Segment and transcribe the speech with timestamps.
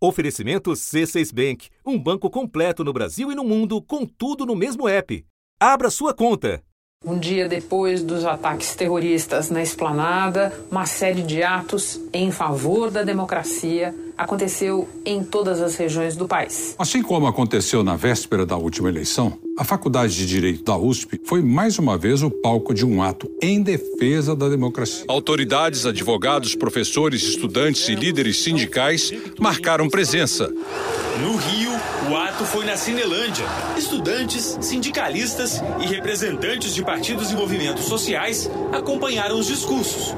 [0.00, 4.88] Oferecimento C6 Bank, um banco completo no Brasil e no mundo, com tudo no mesmo
[4.88, 5.24] app.
[5.60, 6.62] Abra sua conta.
[7.04, 13.02] Um dia depois dos ataques terroristas na esplanada, uma série de atos em favor da
[13.02, 16.74] democracia aconteceu em todas as regiões do país.
[16.76, 21.40] Assim como aconteceu na véspera da última eleição, a Faculdade de Direito da USP foi
[21.40, 25.04] mais uma vez o palco de um ato em defesa da democracia.
[25.06, 30.52] Autoridades, advogados, professores, estudantes e líderes sindicais marcaram presença.
[31.20, 31.70] No Rio,
[32.10, 33.44] o ato foi na Cinelândia.
[33.76, 40.14] Estudantes, sindicalistas e representantes de partidos e movimentos sociais acompanharam os discursos.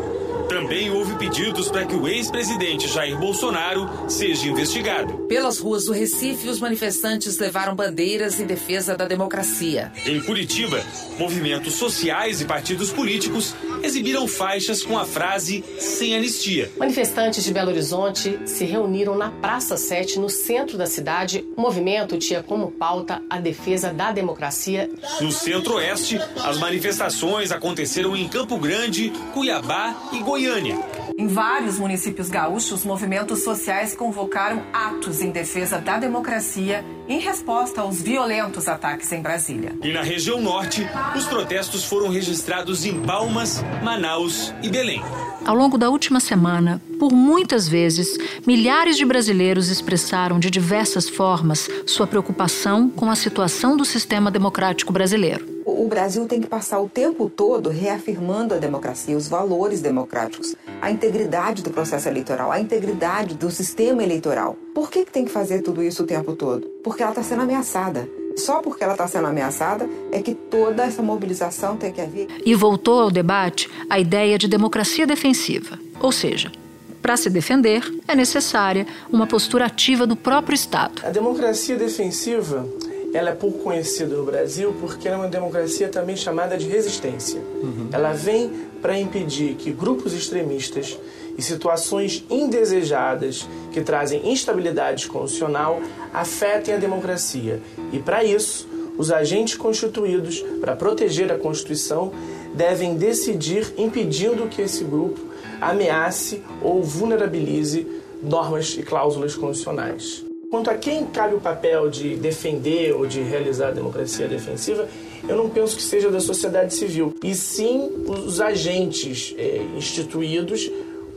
[0.50, 5.16] Também houve pedidos para que o ex-presidente Jair Bolsonaro seja investigado.
[5.28, 9.92] Pelas ruas do Recife, os manifestantes levaram bandeiras em defesa da democracia.
[10.04, 10.84] Em Curitiba,
[11.16, 16.68] movimentos sociais e partidos políticos exibiram faixas com a frase sem anistia.
[16.76, 21.45] Manifestantes de Belo Horizonte se reuniram na Praça 7, no centro da cidade.
[21.56, 24.90] O movimento tinha como pauta a defesa da democracia.
[25.20, 30.40] No centro-oeste, as manifestações aconteceram em Campo Grande, Cuiabá e Goiânia.
[30.41, 30.79] Goiânia.
[31.19, 38.01] Em vários municípios gaúchos, movimentos sociais convocaram atos em defesa da democracia em resposta aos
[38.01, 39.74] violentos ataques em Brasília.
[39.82, 45.02] E na região norte, os protestos foram registrados em Palmas, Manaus e Belém.
[45.45, 48.16] Ao longo da última semana, por muitas vezes,
[48.47, 54.91] milhares de brasileiros expressaram de diversas formas sua preocupação com a situação do sistema democrático
[54.91, 60.54] brasileiro o Brasil tem que passar o tempo todo reafirmando a democracia, os valores democráticos,
[60.78, 64.58] a integridade do processo eleitoral, a integridade do sistema eleitoral.
[64.75, 66.66] Por que, que tem que fazer tudo isso o tempo todo?
[66.84, 68.06] Porque ela está sendo ameaçada.
[68.36, 72.28] Só porque ela está sendo ameaçada é que toda essa mobilização tem que haver.
[72.44, 76.53] E voltou ao debate a ideia de democracia defensiva, ou seja,
[77.00, 81.00] para se defender, é necessária uma postura ativa do próprio Estado.
[81.03, 82.69] A democracia defensiva
[83.12, 87.41] ela é pouco conhecida no Brasil porque ela é uma democracia também chamada de resistência.
[87.62, 87.88] Uhum.
[87.93, 88.50] Ela vem
[88.81, 90.98] para impedir que grupos extremistas
[91.37, 95.81] e situações indesejadas que trazem instabilidade constitucional
[96.12, 97.60] afetem a democracia.
[97.93, 102.12] E para isso, os agentes constituídos para proteger a Constituição
[102.54, 105.20] devem decidir impedindo que esse grupo
[105.60, 107.87] ameace ou vulnerabilize
[108.22, 110.29] normas e cláusulas constitucionais.
[110.50, 114.88] Quanto a quem cabe o papel de defender ou de realizar a democracia defensiva,
[115.28, 120.69] eu não penso que seja da sociedade civil, e sim os agentes é, instituídos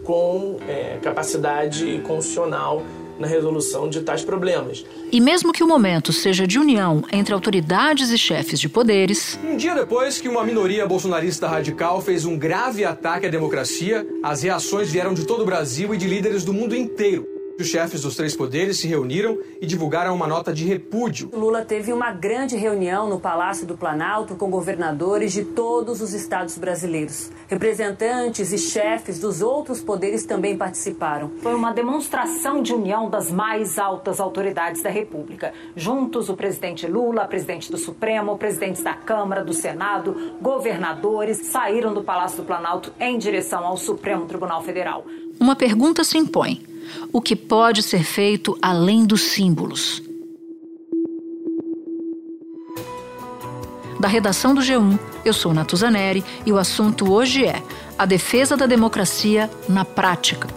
[0.03, 2.83] com é, capacidade constitucional
[3.17, 4.85] na resolução de tais problemas.
[5.11, 9.39] E mesmo que o momento seja de união entre autoridades e chefes de poderes.
[9.43, 14.43] Um dia depois que uma minoria bolsonarista radical fez um grave ataque à democracia, as
[14.43, 17.32] reações vieram de todo o Brasil e de líderes do mundo inteiro.
[17.59, 21.29] Os chefes dos três poderes se reuniram e divulgaram uma nota de repúdio.
[21.31, 26.57] Lula teve uma grande reunião no Palácio do Planalto com governadores de todos os estados
[26.57, 27.29] brasileiros.
[27.47, 31.29] Representantes e chefes dos outros poderes também participaram.
[31.43, 35.53] Foi uma demonstração de união das mais altas autoridades da República.
[35.75, 42.03] Juntos, o presidente Lula, presidente do Supremo, presidentes da Câmara, do Senado, governadores saíram do
[42.03, 45.05] Palácio do Planalto em direção ao Supremo Tribunal Federal.
[45.39, 46.72] Uma pergunta se impõe
[47.11, 50.01] o que pode ser feito além dos símbolos.
[53.99, 57.63] Da redação do G1, eu sou Natuzaneri e o assunto hoje é
[57.97, 60.49] a defesa da democracia na prática.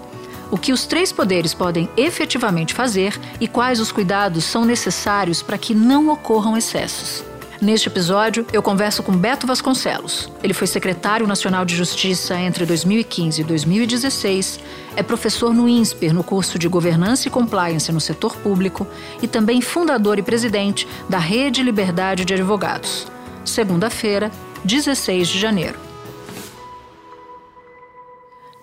[0.51, 5.59] O que os três poderes podem efetivamente fazer e quais os cuidados são necessários para
[5.59, 7.25] que não ocorram excessos.
[7.61, 10.31] Neste episódio, eu converso com Beto Vasconcelos.
[10.43, 14.61] Ele foi secretário nacional de Justiça entre 2015 e 2016,
[14.97, 18.87] é professor no INSPER no curso de Governança e Compliance no setor público
[19.23, 23.07] e também fundador e presidente da Rede Liberdade de Advogados.
[23.45, 24.31] Segunda-feira,
[24.65, 25.86] 16 de janeiro.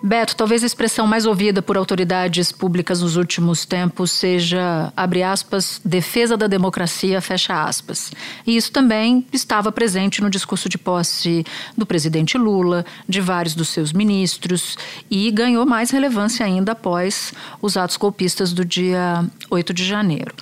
[0.06, 5.80] Beto, talvez a expressão mais ouvida por autoridades públicas nos últimos tempos seja, abre aspas,
[5.82, 8.12] defesa da democracia, fecha aspas.
[8.46, 11.42] E isso também estava presente no discurso de posse
[11.74, 14.76] do presidente Lula, de vários dos seus ministros,
[15.10, 20.34] e ganhou mais relevância ainda após os atos golpistas do dia 8 de janeiro.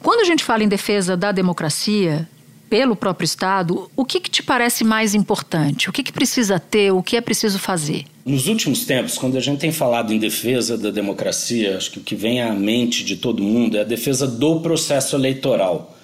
[0.00, 2.28] Quando a gente fala em defesa da democracia,
[2.68, 5.88] pelo próprio Estado, o que, que te parece mais importante?
[5.88, 6.92] O que, que precisa ter?
[6.92, 8.04] O que é preciso fazer?
[8.24, 12.02] Nos últimos tempos, quando a gente tem falado em defesa da democracia, acho que o
[12.02, 15.96] que vem à mente de todo mundo é a defesa do processo eleitoral.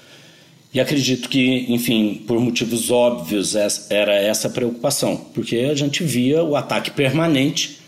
[0.72, 3.55] E acredito que, enfim, por motivos óbvios,
[3.90, 7.84] era essa a preocupação, porque a gente via o ataque permanente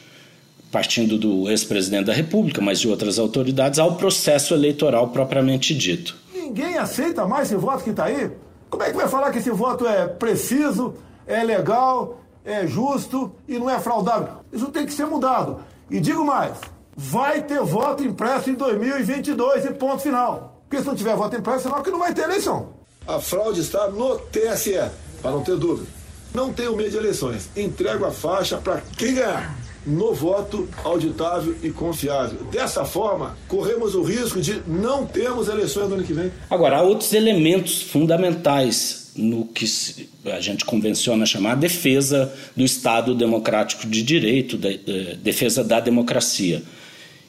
[0.71, 6.15] partindo do ex-presidente da República, mas de outras autoridades, ao processo eleitoral propriamente dito.
[6.35, 8.31] Ninguém aceita mais esse voto que está aí?
[8.71, 10.95] Como é que vai falar que esse voto é preciso,
[11.27, 14.35] é legal, é justo e não é fraudável?
[14.53, 15.61] Isso tem que ser mudado.
[15.91, 16.59] E digo mais:
[16.97, 20.61] vai ter voto impresso em 2022 e ponto final.
[20.69, 22.71] Porque se não tiver voto impresso, é sinal que não vai ter eleição.
[23.07, 24.91] A fraude está no TSE,
[25.23, 25.89] para não ter dúvida.
[26.35, 27.49] Não tenho medo de eleições.
[27.57, 32.41] Entrego a faixa para quem ganhar no voto auditável e confiável.
[32.51, 36.33] Dessa forma, corremos o risco de não termos eleições no ano que vem.
[36.51, 39.65] Agora, há outros elementos fundamentais no que
[40.27, 46.63] a gente convenciona chamar defesa do Estado democrático de direito, eh, defesa da democracia.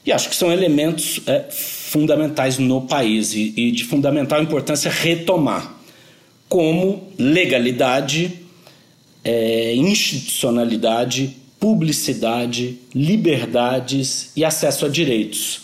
[0.05, 5.75] E acho que são elementos é, fundamentais no país e, e de fundamental importância retomar,
[6.47, 8.39] como legalidade,
[9.21, 15.61] é, institucionalidade, publicidade, liberdades e acesso a direitos.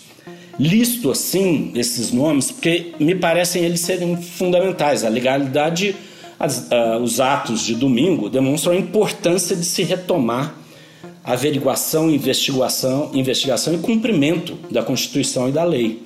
[0.60, 5.04] Listo assim esses nomes porque me parecem eles serem fundamentais.
[5.04, 5.96] A legalidade,
[6.40, 10.60] as, uh, os atos de domingo demonstram a importância de se retomar
[11.24, 16.04] averiguação, investigação, investigação e cumprimento da Constituição e da lei.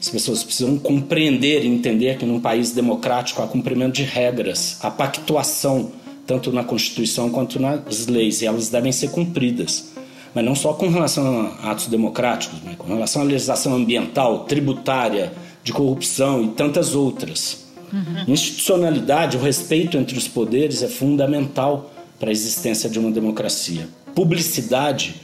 [0.00, 4.90] As pessoas precisam compreender e entender que num país democrático há cumprimento de regras, há
[4.90, 5.92] pactuação
[6.26, 9.92] tanto na Constituição quanto nas leis, e elas devem ser cumpridas.
[10.34, 15.32] Mas não só com relação a atos democráticos, mas com relação à legislação ambiental, tributária,
[15.62, 17.64] de corrupção e tantas outras.
[17.92, 18.34] Uhum.
[18.34, 21.90] Institucionalidade, o respeito entre os poderes é fundamental
[22.20, 23.88] para a existência de uma democracia.
[24.14, 25.16] Publicidade,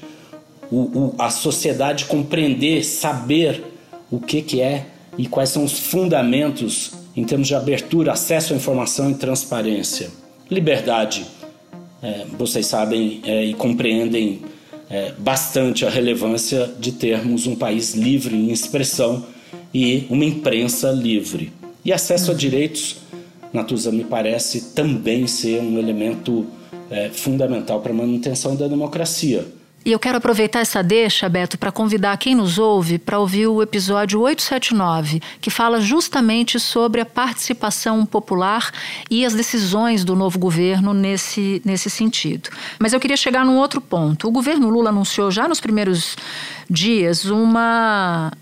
[0.70, 3.62] o, o, a sociedade compreender, saber
[4.10, 4.86] o que, que é
[5.18, 10.21] e quais são os fundamentos em termos de abertura, acesso à informação e transparência
[10.52, 11.26] liberdade.
[12.02, 14.42] É, vocês sabem é, e compreendem
[14.90, 19.24] é, bastante a relevância de termos um país livre em expressão
[19.72, 21.52] e uma imprensa livre.
[21.84, 22.98] E acesso a direitos,
[23.52, 26.46] Natuza, me parece também ser um elemento
[26.90, 29.46] é, fundamental para a manutenção da democracia.
[29.84, 33.60] E eu quero aproveitar essa deixa, Beto, para convidar quem nos ouve para ouvir o
[33.60, 38.70] episódio 879, que fala justamente sobre a participação popular
[39.10, 42.48] e as decisões do novo governo nesse, nesse sentido.
[42.78, 44.28] Mas eu queria chegar num outro ponto.
[44.28, 46.16] O governo Lula anunciou já nos primeiros
[46.70, 48.32] dias uma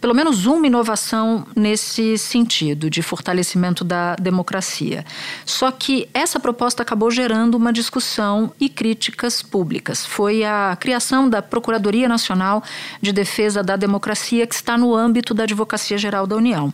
[0.00, 5.04] pelo menos uma inovação nesse sentido, de fortalecimento da democracia.
[5.44, 10.06] Só que essa proposta acabou gerando uma discussão e críticas públicas.
[10.06, 12.62] Foi a criação da Procuradoria Nacional
[13.00, 16.72] de Defesa da Democracia, que está no âmbito da Advocacia Geral da União.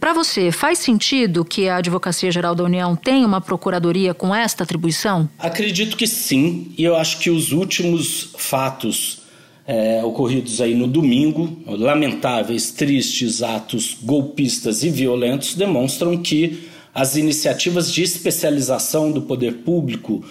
[0.00, 4.64] Para você, faz sentido que a Advocacia Geral da União tenha uma procuradoria com esta
[4.64, 5.28] atribuição?
[5.38, 9.23] Acredito que sim, e eu acho que os últimos fatos
[9.66, 17.90] é, ocorridos aí no domingo, lamentáveis, tristes atos golpistas e violentos, demonstram que as iniciativas
[17.90, 20.24] de especialização do poder público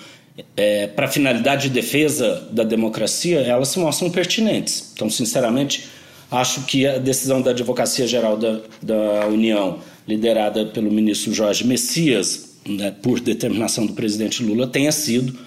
[0.56, 4.91] é, para finalidade de defesa da democracia, elas se mostram pertinentes.
[4.94, 5.88] Então, sinceramente,
[6.31, 12.53] acho que a decisão da Advocacia Geral da, da União, liderada pelo ministro Jorge Messias,
[12.68, 15.38] né, por determinação do presidente Lula, tenha sido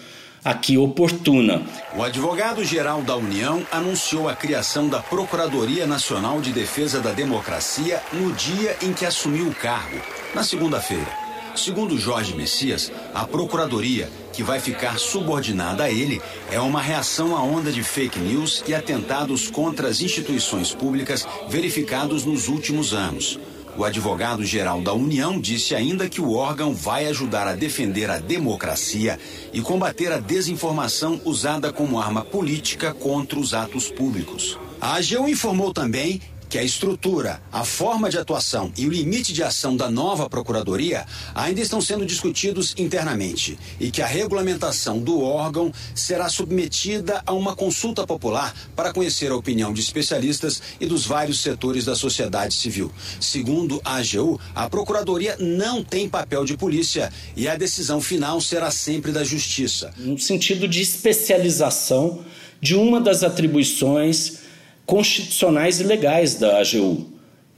[0.47, 1.61] aqui oportuna.
[1.97, 8.33] O advogado-geral da União anunciou a criação da Procuradoria Nacional de Defesa da Democracia no
[8.33, 10.01] dia em que assumiu o cargo,
[10.33, 11.09] na segunda-feira.
[11.57, 16.23] Segundo Jorge Messias, a Procuradoria, que vai ficar subordinada a ele,
[16.53, 22.25] é uma reação à onda de fake news e atentados contra as instituições públicas verificados
[22.25, 23.37] nos últimos anos.
[23.79, 29.19] O advogado-geral da União disse ainda que o órgão vai ajudar a defender a democracia
[29.53, 34.59] e combater a desinformação usada como arma política contra os atos públicos.
[34.81, 36.23] A AGU informou também
[36.57, 41.05] que a estrutura, a forma de atuação e o limite de ação da nova Procuradoria
[41.35, 47.55] ainda estão sendo discutidos internamente e que a regulamentação do órgão será submetida a uma
[47.55, 52.91] consulta popular para conhecer a opinião de especialistas e dos vários setores da sociedade civil.
[53.21, 58.71] Segundo a AGU, a Procuradoria não tem papel de polícia e a decisão final será
[58.71, 59.93] sempre da Justiça.
[59.99, 62.25] No sentido de especialização
[62.63, 64.46] de uma das atribuições
[64.87, 67.07] constitucionais e legais da AGU.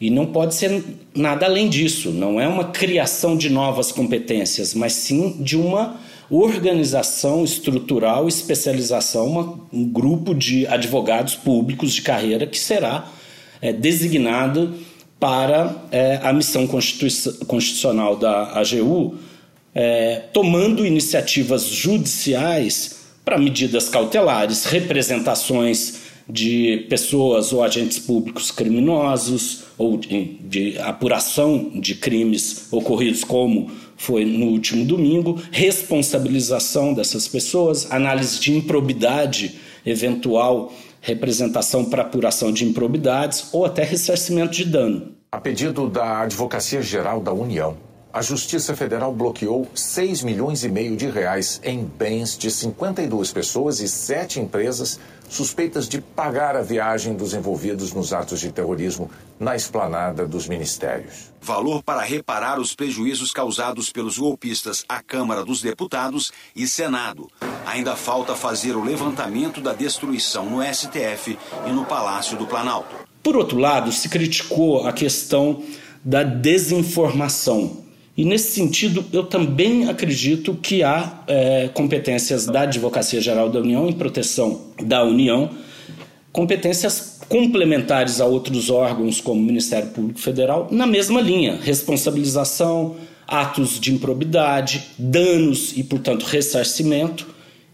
[0.01, 0.83] E não pode ser
[1.15, 2.11] nada além disso.
[2.11, 9.61] Não é uma criação de novas competências, mas sim de uma organização estrutural, especialização, uma,
[9.73, 13.11] um grupo de advogados públicos de carreira que será
[13.61, 14.75] é, designado
[15.19, 19.17] para é, a missão constitucional da AGU,
[19.75, 29.97] é, tomando iniciativas judiciais para medidas cautelares, representações de pessoas ou agentes públicos criminosos ou
[29.97, 38.39] de, de apuração de crimes ocorridos como foi no último domingo, responsabilização dessas pessoas, análise
[38.39, 45.13] de improbidade eventual representação para apuração de improbidades ou até ressarcimento de dano.
[45.31, 47.77] A pedido da Advocacia Geral da União,
[48.19, 53.79] a Justiça Federal bloqueou 6 milhões e meio de reais em bens de 52 pessoas
[53.79, 54.99] e 7 empresas
[55.29, 59.09] suspeitas de pagar a viagem dos envolvidos nos atos de terrorismo
[59.39, 61.33] na esplanada dos ministérios.
[61.41, 67.31] Valor para reparar os prejuízos causados pelos golpistas à Câmara dos Deputados e Senado.
[67.65, 72.97] Ainda falta fazer o levantamento da destruição no STF e no Palácio do Planalto.
[73.23, 75.63] Por outro lado, se criticou a questão
[76.05, 77.87] da desinformação
[78.19, 83.89] e nesse sentido, eu também acredito que há é, competências da Advocacia Geral da União
[83.89, 85.49] em proteção da União,
[86.33, 93.79] competências complementares a outros órgãos, como o Ministério Público Federal, na mesma linha: responsabilização, atos
[93.79, 97.25] de improbidade, danos e, portanto, ressarcimento.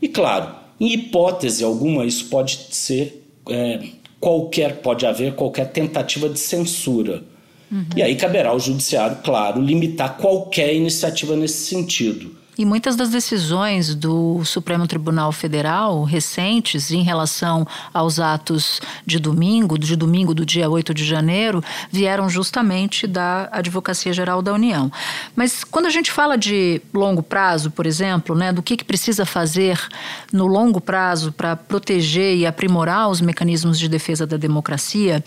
[0.03, 3.81] E, claro, em hipótese alguma, isso pode ser é,
[4.21, 7.33] qualquer, pode haver qualquer tentativa de censura
[7.71, 7.87] Uhum.
[7.97, 12.45] E aí caberá ao judiciário, claro, limitar qualquer iniciativa nesse sentido.
[12.57, 19.77] E muitas das decisões do Supremo Tribunal Federal recentes em relação aos atos de domingo,
[19.77, 24.91] de domingo do dia 8 de janeiro, vieram justamente da Advocacia Geral da União.
[25.35, 29.27] Mas quando a gente fala de longo prazo, por exemplo, né, do que, que precisa
[29.27, 29.81] fazer
[30.33, 35.25] no longo prazo para proteger e aprimorar os mecanismos de defesa da democracia,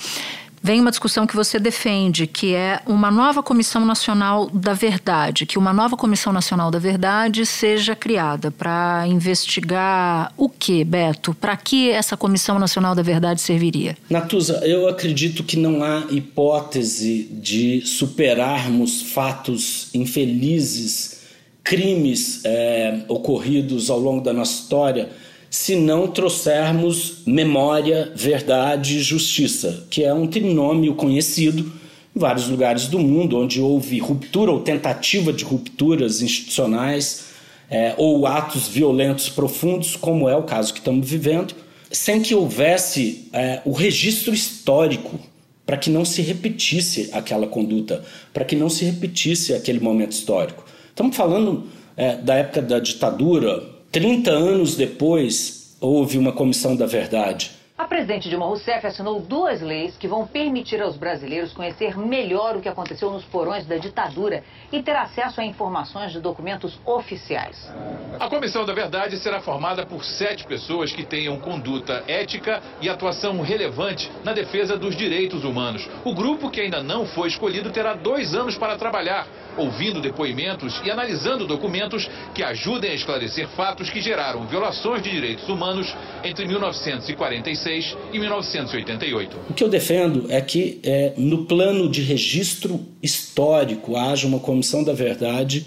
[0.61, 5.57] vem uma discussão que você defende, que é uma nova Comissão Nacional da Verdade, que
[5.57, 11.33] uma nova Comissão Nacional da Verdade seja criada para investigar o que, Beto?
[11.33, 13.97] Para que essa Comissão Nacional da Verdade serviria?
[14.09, 21.17] Natuza, eu acredito que não há hipótese de superarmos fatos infelizes,
[21.63, 25.09] crimes é, ocorridos ao longo da nossa história
[25.49, 31.71] se não trouxermos memória, verdade e justiça, que é um trinômio conhecido
[32.15, 37.27] em vários lugares do mundo, onde houve ruptura ou tentativa de rupturas institucionais
[37.69, 41.53] é, ou atos violentos profundos, como é o caso que estamos vivendo,
[41.91, 45.19] sem que houvesse é, o registro histórico
[45.65, 50.65] para que não se repetisse aquela conduta, para que não se repetisse aquele momento histórico.
[50.89, 57.51] Estamos falando é, da época da ditadura, 30 anos depois, houve uma comissão da verdade.
[57.77, 62.61] A presidente Dilma Rousseff assinou duas leis que vão permitir aos brasileiros conhecer melhor o
[62.61, 67.71] que aconteceu nos porões da ditadura e ter acesso a informações de documentos oficiais.
[68.19, 73.39] A Comissão da Verdade será formada por sete pessoas que tenham conduta ética e atuação
[73.41, 75.87] relevante na defesa dos direitos humanos.
[76.03, 80.91] O grupo, que ainda não foi escolhido, terá dois anos para trabalhar ouvindo depoimentos e
[80.91, 87.97] analisando documentos que ajudem a esclarecer fatos que geraram violações de direitos humanos entre 1946
[88.13, 89.37] e 1988.
[89.49, 94.83] O que eu defendo é que, é, no plano de registro histórico, haja uma comissão
[94.83, 95.65] da verdade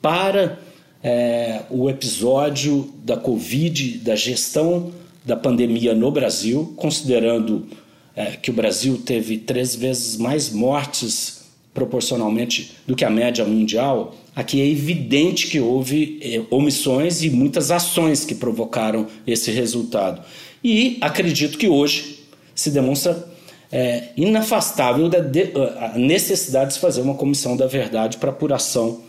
[0.00, 0.58] para
[1.02, 4.92] é, o episódio da Covid, da gestão
[5.24, 7.66] da pandemia no Brasil, considerando
[8.14, 11.39] é, que o Brasil teve três vezes mais mortes
[11.72, 17.70] proporcionalmente do que a média mundial, aqui é evidente que houve eh, omissões e muitas
[17.70, 20.22] ações que provocaram esse resultado.
[20.62, 22.24] E acredito que hoje
[22.54, 23.28] se demonstra
[23.72, 29.02] é, inafastável da de, a necessidade de se fazer uma comissão da verdade para apuração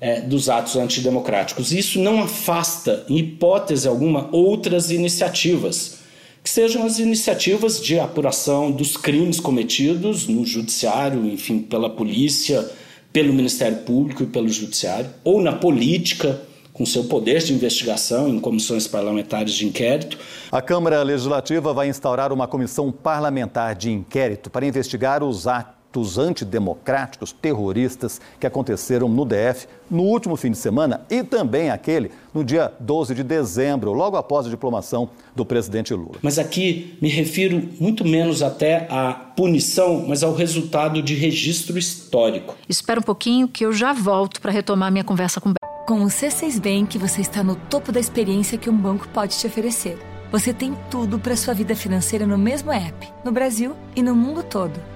[0.00, 1.72] é, dos atos antidemocráticos.
[1.72, 5.98] Isso não afasta, em hipótese alguma, outras iniciativas
[6.46, 12.64] que sejam as iniciativas de apuração dos crimes cometidos no judiciário, enfim, pela polícia,
[13.12, 16.40] pelo Ministério Público e pelo judiciário, ou na política,
[16.72, 20.16] com seu poder de investigação em comissões parlamentares de inquérito.
[20.52, 26.18] A Câmara Legislativa vai instaurar uma comissão parlamentar de inquérito para investigar os atos atos
[26.18, 32.44] antidemocráticos terroristas que aconteceram no DF no último fim de semana e também aquele no
[32.44, 36.16] dia 12 de dezembro, logo após a diplomação do presidente Lula.
[36.20, 42.54] Mas aqui me refiro muito menos até à punição, mas ao resultado de registro histórico.
[42.68, 45.54] Espera um pouquinho que eu já volto para retomar minha conversa com
[45.86, 49.46] Com o C6 Bank, você está no topo da experiência que um banco pode te
[49.46, 49.98] oferecer.
[50.32, 54.42] Você tem tudo para sua vida financeira no mesmo app, no Brasil e no mundo
[54.42, 54.95] todo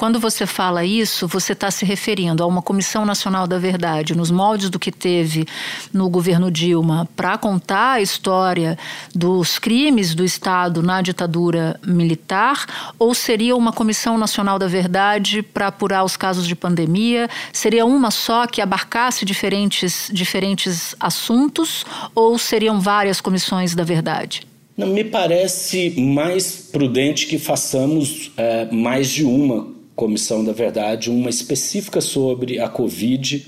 [0.00, 4.30] Quando você fala isso, você está se referindo a uma Comissão Nacional da Verdade, nos
[4.30, 5.44] moldes do que teve
[5.92, 8.78] no governo Dilma, para contar a história
[9.14, 12.64] dos crimes do Estado na ditadura militar?
[12.98, 17.28] Ou seria uma Comissão Nacional da Verdade para apurar os casos de pandemia?
[17.52, 21.84] Seria uma só que abarcasse diferentes, diferentes assuntos?
[22.14, 24.48] Ou seriam várias comissões da verdade?
[24.78, 32.00] Me parece mais prudente que façamos é, mais de uma comissão da verdade, uma específica
[32.00, 33.46] sobre a Covid,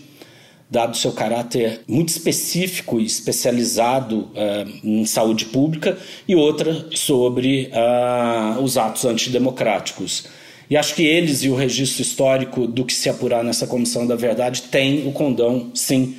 [0.70, 5.96] dado seu caráter muito específico e especializado uh, em saúde pública,
[6.28, 10.26] e outra sobre uh, os atos antidemocráticos.
[10.68, 14.14] E acho que eles e o registro histórico do que se apurar nessa comissão da
[14.14, 16.14] verdade têm o condão, sim,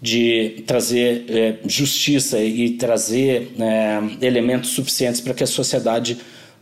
[0.00, 6.18] de trazer eh, justiça e trazer eh, elementos suficientes para que a sociedade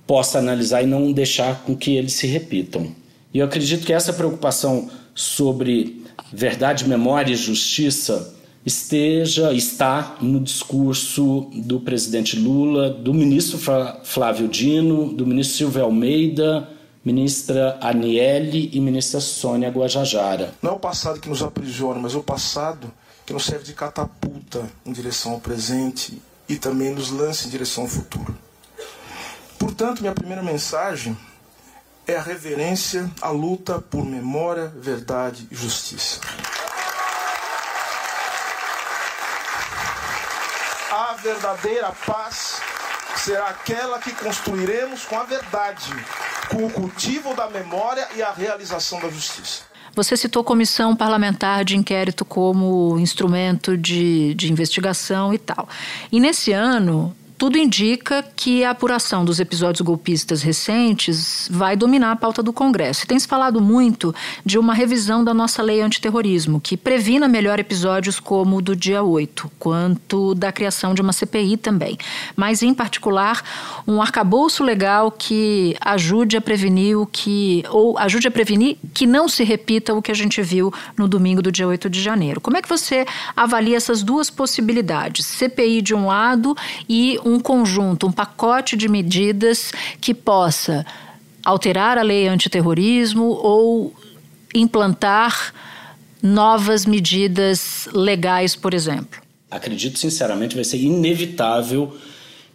[0.07, 3.04] possa analisar e não deixar com que eles se repitam.
[3.35, 8.33] E eu acredito que essa preocupação sobre verdade, memória e justiça
[8.65, 13.59] esteja, está no discurso do presidente Lula, do ministro
[14.05, 16.69] Flávio Dino, do ministro Silvio Almeida,
[17.05, 20.55] ministra Aniele e ministra Sônia Guajajara.
[20.63, 22.91] Não é o passado que nos aprisiona, mas é o passado
[23.27, 27.83] que nos serve de catapulta em direção ao presente e também nos lança em direção
[27.83, 28.35] ao futuro.
[29.59, 31.17] Portanto, minha primeira mensagem
[32.07, 36.21] é a reverência à luta por memória, verdade e justiça.
[40.91, 42.61] A verdadeira paz
[43.17, 45.91] será aquela que construiremos com a verdade,
[46.51, 49.63] com o cultivo da memória e a realização da justiça.
[49.95, 55.69] Você citou comissão parlamentar de inquérito como instrumento de, de investigação e tal.
[56.11, 62.17] E nesse ano, tudo indica que a apuração dos episódios golpistas recentes vai dominar a
[62.17, 63.05] pauta do Congresso.
[63.05, 67.59] E tem se falado muito de uma revisão da nossa lei antiterrorismo, que previna melhor
[67.59, 71.99] episódios como o do dia 8, quanto da criação de uma CPI também.
[72.37, 73.43] Mas, em particular,
[73.87, 77.65] um arcabouço legal que ajude a prevenir o que.
[77.69, 81.43] ou ajude a prevenir que não se repita o que a gente viu no domingo
[81.43, 82.41] do dia 8 de janeiro.
[82.41, 83.05] Como é que você
[83.37, 85.27] avalia essas duas possibilidades?
[85.27, 86.57] CPI de um lado
[86.89, 90.85] e um conjunto, um pacote de medidas que possa
[91.45, 93.95] alterar a lei antiterrorismo ou
[94.55, 95.53] implantar
[96.23, 99.21] novas medidas legais, por exemplo?
[99.51, 101.97] Acredito sinceramente vai ser inevitável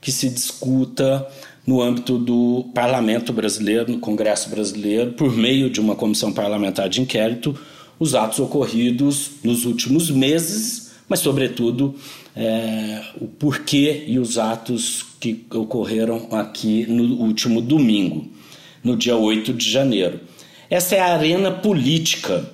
[0.02, 1.28] que se discuta
[1.66, 7.00] no âmbito do parlamento brasileiro, no Congresso brasileiro, por meio de uma comissão parlamentar de
[7.00, 7.58] inquérito,
[8.00, 11.96] os atos ocorridos nos últimos meses, mas, sobretudo,
[12.36, 18.28] é, o porquê e os atos que ocorreram aqui no último domingo,
[18.84, 20.22] no dia 8 de janeiro.
[20.70, 22.48] Essa é a arena política.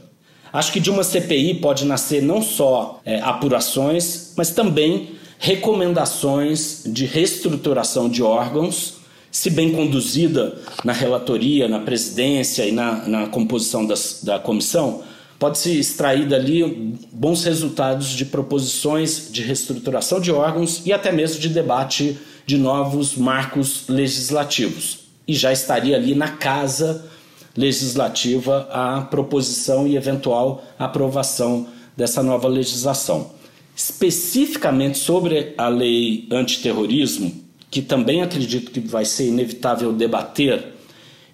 [0.51, 7.05] Acho que de uma CPI pode nascer não só é, apurações, mas também recomendações de
[7.05, 8.95] reestruturação de órgãos,
[9.29, 15.03] se bem conduzida na relatoria, na presidência e na, na composição das, da comissão,
[15.37, 16.63] Pode-se extrair dali
[17.11, 23.15] bons resultados de proposições de reestruturação de órgãos e até mesmo de debate de novos
[23.15, 24.99] marcos legislativos.
[25.27, 27.05] E já estaria ali na casa
[27.55, 31.67] legislativa a proposição e eventual aprovação
[31.97, 33.31] dessa nova legislação.
[33.75, 40.74] Especificamente sobre a lei antiterrorismo, que também acredito que vai ser inevitável debater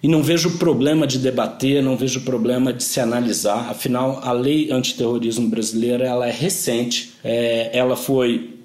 [0.02, 3.70] e não vejo problema de debater, não vejo problema de se analisar.
[3.70, 8.58] Afinal, a lei antiterrorismo brasileira ela é recente, é, ela foi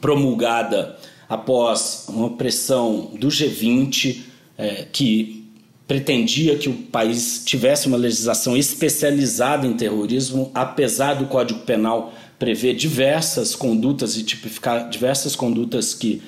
[0.00, 0.96] promulgada
[1.28, 4.22] após uma pressão do G20
[4.58, 5.44] é, que
[5.86, 12.74] pretendia que o país tivesse uma legislação especializada em terrorismo, apesar do Código Penal prever
[12.74, 16.20] diversas condutas e tipificar diversas condutas que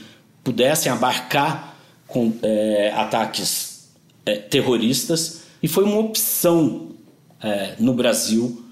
[0.45, 3.76] pudessem abarcar com, é, ataques
[4.27, 6.89] é, terroristas e foi uma opção
[7.43, 8.63] é, no Brasil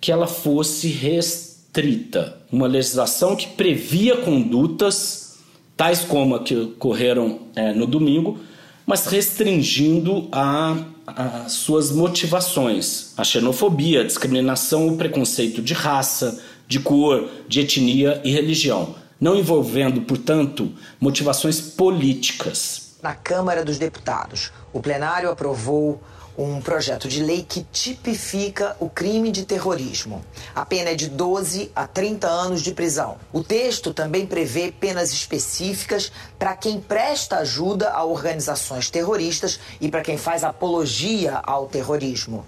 [0.00, 2.36] que ela fosse restrita.
[2.52, 5.38] Uma legislação que previa condutas
[5.76, 8.38] tais como a que ocorreram é, no domingo,
[8.84, 16.80] mas restringindo a, a, suas motivações, a xenofobia, a discriminação, o preconceito de raça, de
[16.80, 24.52] cor, de etnia e religião, não envolvendo, portanto, motivações políticas na Câmara dos Deputados.
[24.70, 25.98] O plenário aprovou
[26.36, 30.22] um projeto de lei que tipifica o crime de terrorismo.
[30.54, 33.16] A pena é de 12 a 30 anos de prisão.
[33.32, 40.02] O texto também prevê penas específicas para quem presta ajuda a organizações terroristas e para
[40.02, 42.44] quem faz apologia ao terrorismo.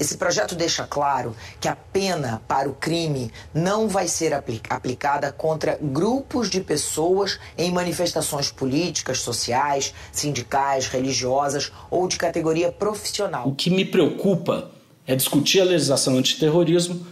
[0.00, 5.78] Esse projeto deixa claro que a pena para o crime não vai ser aplicada contra
[5.78, 13.46] grupos de pessoas em manifestações políticas, sociais, sindicais, religiosas ou de categoria profissional.
[13.46, 14.70] O que me preocupa
[15.06, 17.06] é discutir a legislação antiterrorismo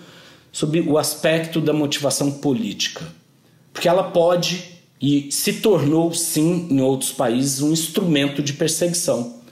[0.51, 3.07] sobre o aspecto da motivação política.
[3.71, 9.43] Porque ela pode e se tornou, sim, em outros países, um instrumento de perseguição.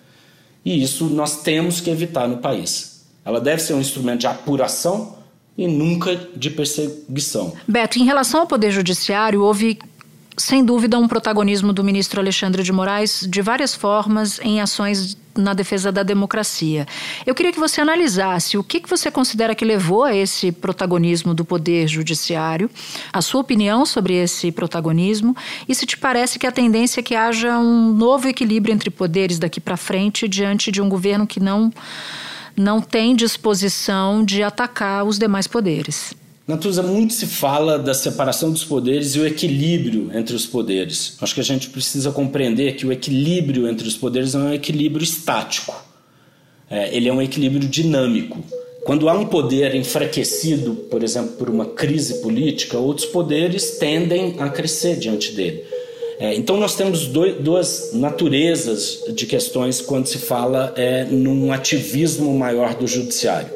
[0.64, 2.95] E isso nós temos que evitar no país.
[3.26, 5.16] Ela deve ser um instrumento de apuração
[5.58, 7.52] e nunca de perseguição.
[7.66, 9.78] Beto, em relação ao Poder Judiciário, houve
[10.36, 15.54] sem dúvida um protagonismo do ministro Alexandre de Moraes de várias formas em ações na
[15.54, 16.86] defesa da democracia.
[17.26, 21.34] Eu queria que você analisasse o que, que você considera que levou a esse protagonismo
[21.34, 22.70] do Poder Judiciário,
[23.12, 25.34] a sua opinião sobre esse protagonismo
[25.68, 29.38] e se te parece que a tendência é que haja um novo equilíbrio entre poderes
[29.38, 31.72] daqui para frente diante de um governo que não
[32.56, 36.14] não tem disposição de atacar os demais poderes.
[36.46, 41.16] Natuza, muito se fala da separação dos poderes e o equilíbrio entre os poderes.
[41.20, 44.54] Acho que a gente precisa compreender que o equilíbrio entre os poderes não é um
[44.54, 45.74] equilíbrio estático.
[46.70, 48.44] É, ele é um equilíbrio dinâmico.
[48.84, 54.48] Quando há um poder enfraquecido, por exemplo, por uma crise política, outros poderes tendem a
[54.48, 55.64] crescer diante dele.
[56.18, 62.32] É, então nós temos dois, duas naturezas de questões quando se fala é, num ativismo
[62.36, 63.50] maior do judiciário.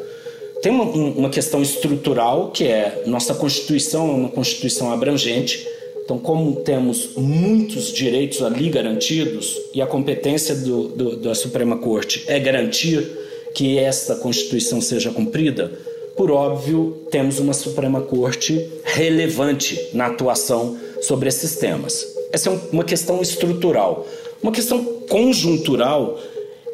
[0.63, 5.67] Tem uma, uma questão estrutural que é nossa Constituição é uma Constituição abrangente.
[6.05, 12.25] Então, como temos muitos direitos ali garantidos e a competência do, do, da Suprema Corte
[12.27, 13.09] é garantir
[13.55, 15.73] que esta Constituição seja cumprida,
[16.17, 22.20] por óbvio, temos uma Suprema Corte relevante na atuação sobre esses temas.
[22.33, 24.07] Essa é uma questão estrutural.
[24.43, 26.19] Uma questão conjuntural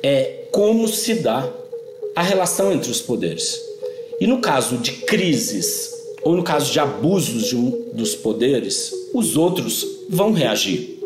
[0.02, 1.48] é como se dá
[2.14, 3.60] a relação entre os poderes.
[4.20, 5.90] E no caso de crises
[6.22, 10.98] ou no caso de abusos de um dos poderes, os outros vão reagir.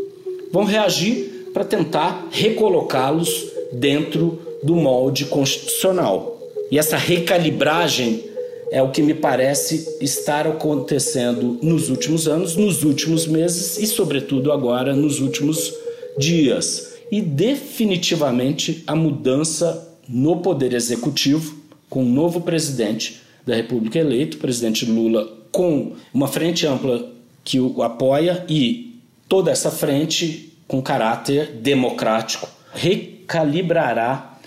[0.51, 6.39] Vão reagir para tentar recolocá-los dentro do molde constitucional.
[6.71, 8.30] E essa recalibragem
[8.71, 14.53] é o que me parece estar acontecendo nos últimos anos, nos últimos meses e, sobretudo,
[14.53, 15.75] agora nos últimos
[16.17, 16.95] dias.
[17.11, 24.39] E definitivamente a mudança no poder executivo, com o um novo presidente da República eleito,
[24.39, 27.11] presidente Lula, com uma frente ampla
[27.43, 34.39] que o apoia e toda essa frente com caráter democrático recalibrará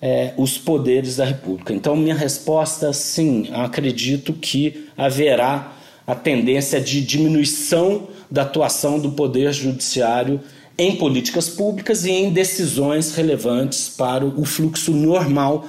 [0.00, 1.72] é, os poderes da República.
[1.72, 5.72] Então, minha resposta, sim, acredito que haverá
[6.06, 10.40] a tendência de diminuição da atuação do Poder Judiciário
[10.76, 15.66] em políticas públicas e em decisões relevantes para o fluxo normal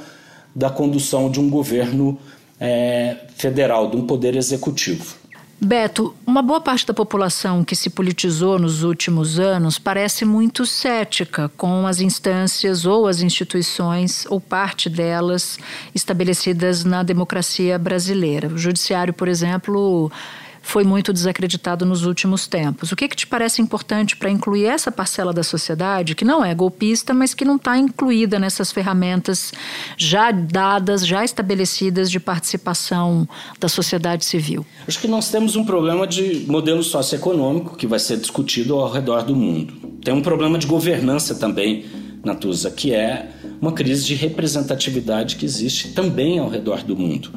[0.56, 2.18] da condução de um governo
[2.60, 5.16] é, federal, de um poder executivo.
[5.62, 11.52] Beto, uma boa parte da população que se politizou nos últimos anos parece muito cética
[11.58, 15.60] com as instâncias ou as instituições, ou parte delas,
[15.94, 18.48] estabelecidas na democracia brasileira.
[18.48, 20.10] O Judiciário, por exemplo,
[20.62, 22.92] foi muito desacreditado nos últimos tempos.
[22.92, 26.54] O que, que te parece importante para incluir essa parcela da sociedade que não é
[26.54, 29.52] golpista, mas que não está incluída nessas ferramentas
[29.98, 33.28] já dadas, já estabelecidas de participação
[33.60, 34.66] da sociedade civil?
[34.88, 39.24] Acho que nós temos um problema de modelo socioeconômico que vai ser discutido ao redor
[39.24, 39.74] do mundo.
[40.04, 41.86] Tem um problema de governança também,
[42.24, 43.30] Natuza, que é
[43.62, 47.32] uma crise de representatividade que existe também ao redor do mundo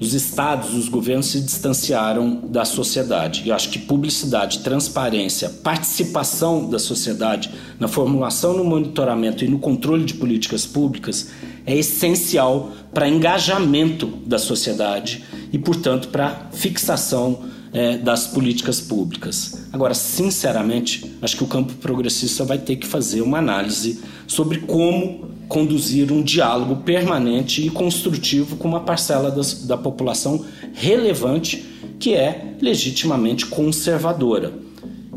[0.00, 3.48] os estados, os governos se distanciaram da sociedade.
[3.48, 10.04] Eu acho que publicidade, transparência, participação da sociedade na formulação, no monitoramento e no controle
[10.04, 11.30] de políticas públicas
[11.66, 17.40] é essencial para engajamento da sociedade e, portanto, para fixação
[17.72, 19.66] é, das políticas públicas.
[19.72, 25.28] Agora, sinceramente, acho que o campo progressista vai ter que fazer uma análise sobre como
[25.48, 31.64] conduzir um diálogo permanente e construtivo com uma parcela das, da população relevante
[31.98, 34.52] que é legitimamente conservadora,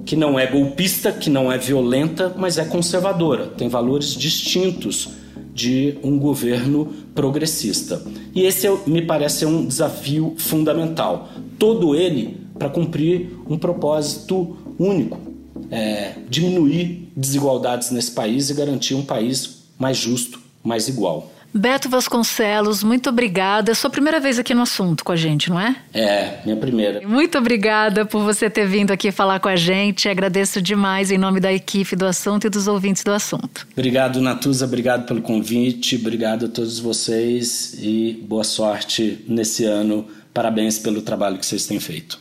[0.05, 5.09] que não é golpista, que não é violenta, mas é conservadora, tem valores distintos
[5.53, 8.01] de um governo progressista.
[8.33, 11.29] E esse me parece um desafio fundamental.
[11.59, 15.19] Todo ele para cumprir um propósito único:
[15.69, 21.33] é, diminuir desigualdades nesse país e garantir um país mais justo, mais igual.
[21.53, 23.71] Beto Vasconcelos, muito obrigada.
[23.71, 25.75] É sua primeira vez aqui no assunto com a gente, não é?
[25.93, 27.05] É, minha primeira.
[27.05, 30.07] Muito obrigada por você ter vindo aqui falar com a gente.
[30.07, 33.67] Agradeço demais em nome da equipe do assunto e dos ouvintes do assunto.
[33.73, 34.63] Obrigado, Natuza.
[34.63, 35.97] Obrigado pelo convite.
[35.97, 40.07] Obrigado a todos vocês e boa sorte nesse ano.
[40.33, 42.20] Parabéns pelo trabalho que vocês têm feito.